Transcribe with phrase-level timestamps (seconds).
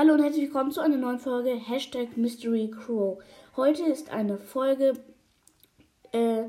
[0.00, 3.22] Hallo und herzlich willkommen zu einer neuen Folge Hashtag Mystery Crow.
[3.54, 4.94] Heute ist eine Folge
[6.12, 6.44] äh,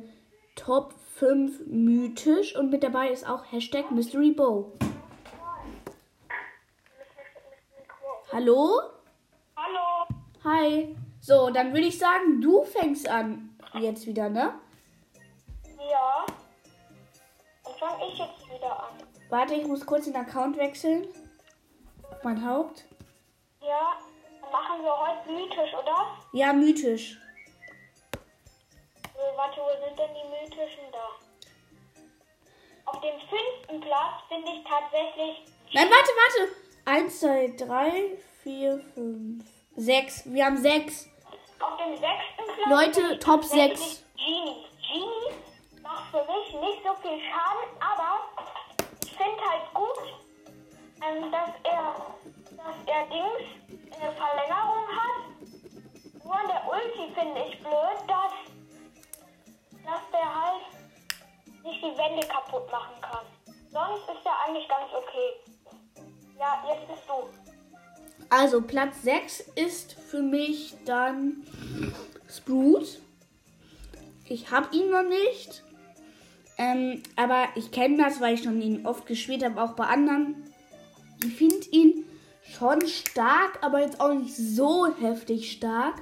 [0.55, 4.71] Top 5 mythisch und mit dabei ist auch Hashtag Mystery Bow.
[8.31, 8.83] Hallo?
[9.57, 10.07] Hallo.
[10.45, 10.95] Hi.
[11.19, 13.49] So, dann würde ich sagen, du fängst an
[13.81, 14.53] jetzt wieder, ne?
[15.77, 16.25] Ja.
[17.65, 18.95] Dann fange ich jetzt wieder an.
[19.27, 21.05] Warte, ich muss kurz den Account wechseln.
[22.23, 22.85] Mein Haupt.
[23.71, 23.95] Ja.
[24.51, 26.17] Machen wir heute mythisch, oder?
[26.33, 27.17] Ja, mythisch.
[29.15, 31.07] Äh, warte, wo sind denn die mythischen da?
[32.85, 35.45] Auf dem fünften Platz finde ich tatsächlich.
[35.73, 36.51] Nein, warte, warte.
[36.83, 39.45] Eins, zwei, drei, vier, fünf,
[39.77, 40.23] sechs.
[40.25, 41.07] Wir haben sechs.
[41.61, 42.67] Auf dem sechsten Platz.
[42.69, 44.03] Leute, Top tatsächlich sechs.
[44.17, 44.65] Genie.
[44.85, 48.19] Genie macht für mich nicht so viel Schaden, aber
[49.05, 50.13] ich finde halt gut,
[51.07, 51.95] ähm, dass er,
[52.63, 53.47] dass er Dings
[53.95, 56.23] eine Verlängerung hat.
[56.23, 58.33] Nur an der Ulti finde ich blöd, dass,
[59.83, 60.61] dass der halt
[61.63, 63.25] nicht die Wände kaputt machen kann.
[63.71, 65.51] Sonst ist er eigentlich ganz okay.
[66.37, 67.29] Ja, jetzt bist du.
[68.29, 71.45] Also, Platz 6 ist für mich dann
[72.29, 72.85] Sprout.
[74.25, 75.63] Ich habe ihn noch nicht.
[76.57, 80.53] Ähm, aber ich kenne das, weil ich schon ihn oft gespielt habe, auch bei anderen.
[81.23, 82.05] Ich finde ihn
[82.53, 85.95] schon stark, aber jetzt auch nicht so heftig stark.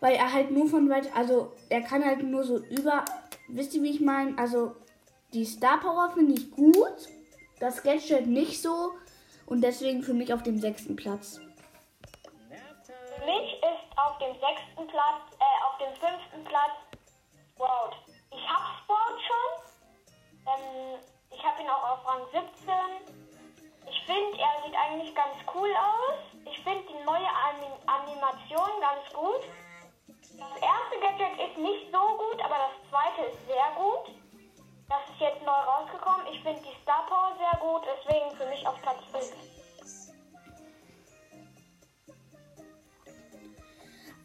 [0.00, 3.04] Weil er halt nur von weit, also er kann halt nur so über,
[3.48, 4.38] wisst ihr wie ich meine?
[4.38, 4.76] Also
[5.32, 7.08] die Star Power finde ich gut,
[7.58, 8.92] das Gadget nicht so
[9.46, 11.40] und deswegen für mich auf dem sechsten Platz.
[12.48, 16.88] Für mich ist auf dem sechsten Platz, äh, auf dem fünften Platz
[17.58, 17.96] Sprout.
[18.30, 19.48] Ich hab Sprout schon.
[20.46, 22.97] Ähm, ich habe ihn auch auf Rang 17.
[24.08, 26.16] Ich finde, er sieht eigentlich ganz cool aus.
[26.50, 29.44] Ich finde die neue Anim Animation ganz gut.
[30.16, 34.16] Das erste Gadget ist nicht so gut, aber das zweite ist sehr gut.
[34.88, 36.26] Das ist jetzt neu rausgekommen.
[36.32, 39.30] Ich finde die Star Power sehr gut, deswegen für mich auf Platz 5.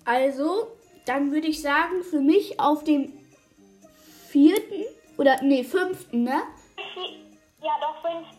[0.06, 3.12] Also, dann würde ich sagen, für mich auf dem
[4.30, 4.86] vierten
[5.18, 6.42] oder nee, fünften, ne?
[7.62, 8.33] Ja, doch, fünften.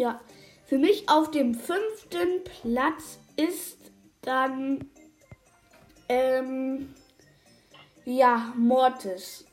[0.00, 0.18] Ja.
[0.64, 3.76] Für mich auf dem fünften Platz ist
[4.22, 4.88] dann
[6.08, 6.94] ähm,
[8.06, 9.44] ja, Mortis.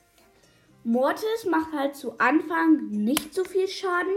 [0.85, 4.13] Mortis macht halt zu Anfang nicht so viel Schaden.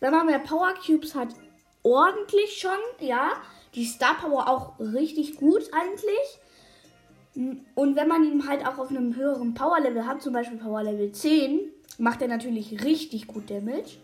[0.00, 1.34] Wenn man mehr Power Cubes hat,
[1.82, 3.32] ordentlich schon, ja.
[3.74, 7.58] Die Star Power auch richtig gut eigentlich.
[7.74, 10.82] Und wenn man ihn halt auch auf einem höheren Power Level hat, zum Beispiel Power
[10.82, 11.60] Level 10,
[11.98, 13.98] macht er natürlich richtig gut Damage.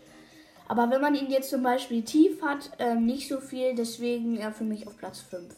[0.67, 4.51] Aber wenn man ihn jetzt zum Beispiel tief hat, ähm, nicht so viel, deswegen er
[4.51, 5.55] für mich auf Platz 5.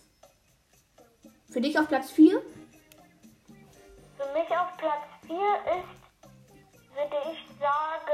[1.50, 2.42] Für dich auf Platz 4?
[4.18, 5.98] Für mich auf Platz 4 ist,
[6.94, 8.12] würde ich sagen,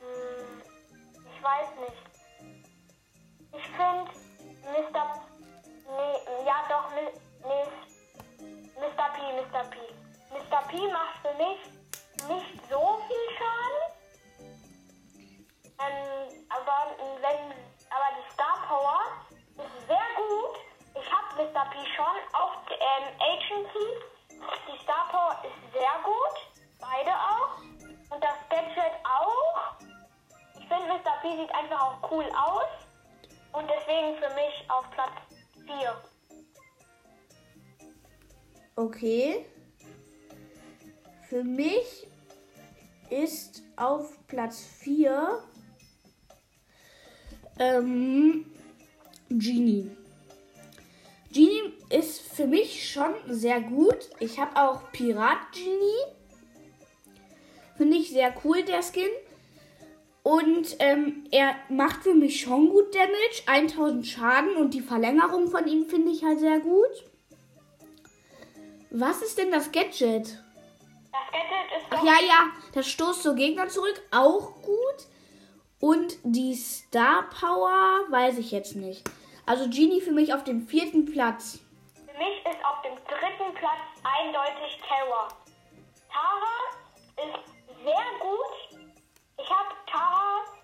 [0.00, 0.62] hm,
[1.36, 2.07] ich weiß nicht.
[32.10, 32.68] Cool aus.
[33.52, 35.12] Und deswegen für mich auf Platz
[35.66, 36.02] 4.
[38.76, 39.46] Okay.
[41.28, 42.06] Für mich
[43.10, 45.42] ist auf Platz 4
[47.58, 48.46] ähm,
[49.28, 49.90] Genie.
[51.32, 54.08] Genie ist für mich schon sehr gut.
[54.20, 56.14] Ich habe auch Pirat Genie.
[57.76, 59.10] Finde ich sehr cool, der Skin.
[60.28, 63.44] Und ähm, er macht für mich schon gut Damage.
[63.46, 67.08] 1000 Schaden und die Verlängerung von ihm finde ich halt sehr gut.
[68.90, 70.26] Was ist denn das Gadget?
[70.26, 75.06] Das Gadget ist Ach ja, ja, das stoßt so Gegner zurück, auch gut.
[75.80, 79.08] Und die Star Power weiß ich jetzt nicht.
[79.46, 81.60] Also Genie für mich auf dem vierten Platz.
[81.94, 85.28] Für mich ist auf dem dritten Platz eindeutig Terror.
[86.12, 86.58] Tara
[87.16, 88.47] ist sehr gut.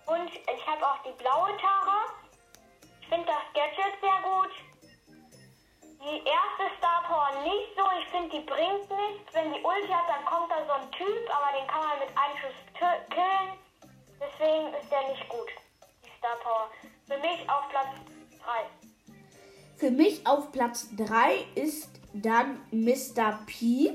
[0.06, 2.04] Und ich habe auch die blaue Tara.
[3.00, 4.52] Ich finde das Gadget sehr gut.
[6.00, 7.84] Die erste Star Power nicht so.
[7.98, 9.32] Ich finde, die bringt nichts.
[9.32, 12.08] Wenn die Ulti hat, dann kommt da so ein Typ, aber den kann man mit
[12.16, 13.58] einen Schuss killen.
[14.20, 15.48] Deswegen ist der nicht gut,
[16.04, 16.70] die Star Power.
[17.06, 17.88] Für mich auf Platz
[18.44, 18.84] 3.
[19.76, 23.40] Für mich auf Platz 3 ist dann Mr.
[23.46, 23.92] P.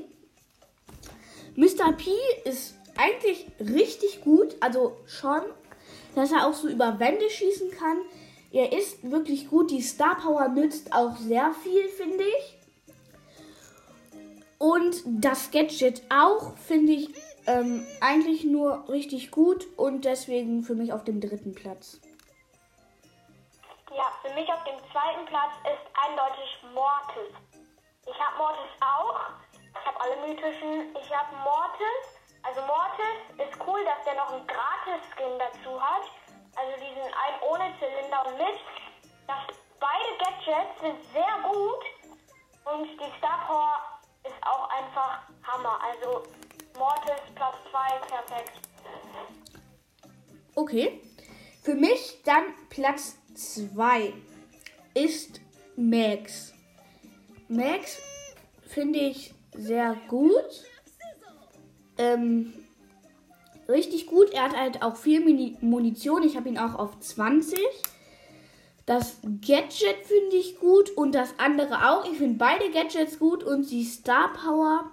[1.56, 1.94] Mr.
[1.94, 2.12] P
[2.44, 5.42] ist eigentlich richtig gut, also schon,
[6.20, 7.98] dass er auch so über Wände schießen kann.
[8.52, 9.72] Er ist wirklich gut.
[9.72, 12.58] Die Star Power nützt auch sehr viel, finde ich.
[14.58, 17.10] Und das Gadget auch, finde ich
[17.48, 22.02] ähm, eigentlich nur richtig gut und deswegen für mich auf dem dritten Platz.
[23.96, 27.34] Ja, für mich auf dem zweiten Platz ist eindeutig Mortis.
[28.06, 29.22] Ich habe Mortis auch.
[29.72, 30.94] Ich habe alle mythischen.
[31.02, 32.19] Ich habe Mortis.
[32.50, 36.02] Also Mortis ist cool, dass der noch einen Gratis-Skin dazu hat.
[36.56, 38.58] Also diesen einen ohne Zylinder und mit.
[39.28, 39.38] Das,
[39.80, 41.86] beide Gadgets sind sehr gut.
[42.66, 45.80] Und die Star Power ist auch einfach Hammer.
[45.80, 46.24] Also
[46.80, 48.54] Mortis Platz 2, perfekt.
[50.56, 51.04] Okay.
[51.62, 54.12] Für mich dann Platz 2
[54.96, 55.40] ist
[55.76, 56.56] Max.
[57.48, 58.02] Max
[58.66, 60.66] finde ich sehr gut.
[62.00, 62.54] Ähm,
[63.68, 64.32] richtig gut.
[64.32, 65.20] Er hat halt auch viel
[65.62, 66.24] Munition.
[66.24, 67.60] Ich habe ihn auch auf 20.
[68.86, 72.06] Das Gadget finde ich gut und das andere auch.
[72.06, 74.90] Ich finde beide Gadgets gut und die Star Power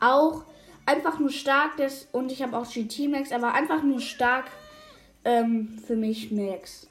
[0.00, 0.44] auch
[0.84, 1.76] einfach nur stark.
[1.78, 4.50] Das, und ich habe auch GT Max, aber einfach nur stark
[5.24, 6.86] ähm, für mich Max.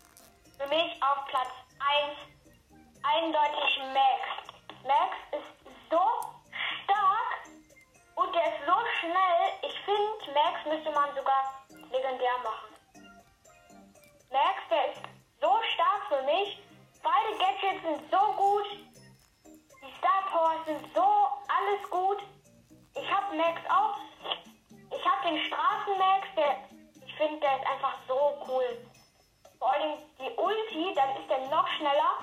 [0.58, 2.18] Für mich auf Platz 1
[3.04, 4.88] eindeutig Max.
[4.88, 6.37] Max ist so
[10.38, 12.70] Max müsste man sogar legendär machen.
[14.30, 15.02] Max, der ist
[15.42, 16.62] so stark für mich.
[17.02, 18.68] Beide Gadgets sind so gut.
[19.82, 22.22] Die Star Powers sind so alles gut.
[22.94, 23.98] Ich habe Max auch.
[24.96, 26.58] Ich habe den Straßen-Max, der
[27.04, 28.86] ich finde, der ist einfach so cool.
[29.58, 32.14] Vor allem die Ulti, dann ist der noch schneller.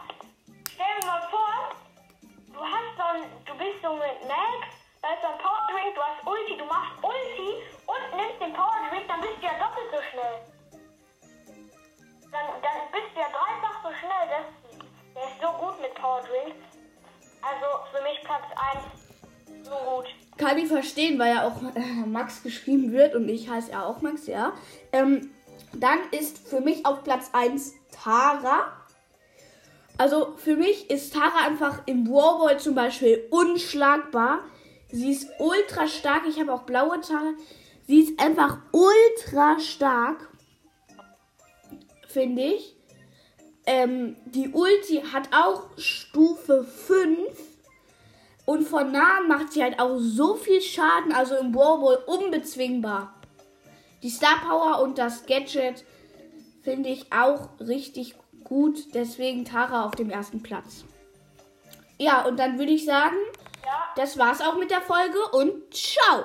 [0.72, 1.70] Stell dir mal vor,
[2.46, 4.73] du hast so ein, du bist so mit Max,
[16.20, 16.54] Drink.
[17.42, 18.44] Also für mich Platz
[18.84, 19.04] 1
[19.64, 20.06] so gut.
[20.36, 24.00] Kann ich verstehen, weil ja auch äh, Max geschrieben wird und ich heiße ja auch
[24.00, 24.52] Max, ja.
[24.92, 25.30] Ähm,
[25.72, 28.72] dann ist für mich auf Platz 1 Tara.
[29.96, 34.40] Also für mich ist Tara einfach im Warboy zum Beispiel unschlagbar.
[34.90, 36.22] Sie ist ultra stark.
[36.28, 37.32] Ich habe auch blaue Tara.
[37.86, 40.28] Sie ist einfach ultra stark.
[42.08, 42.76] Finde ich.
[43.66, 47.18] Ähm, die Ulti hat auch Stufe 5.
[48.46, 51.12] Und von nahen macht sie halt auch so viel Schaden.
[51.12, 53.14] Also im Warboy unbezwingbar.
[54.02, 55.84] Die Star Power und das Gadget
[56.62, 58.94] finde ich auch richtig gut.
[58.94, 60.84] Deswegen Tara auf dem ersten Platz.
[61.98, 63.16] Ja, und dann würde ich sagen,
[63.64, 63.92] Ja.
[63.96, 66.24] das war's auch mit der Folge und ciao!